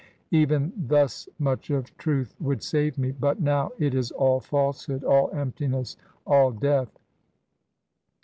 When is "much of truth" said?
1.37-2.33